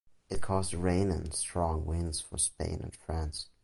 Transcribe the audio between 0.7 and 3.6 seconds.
rain and strong winds for Spain and France.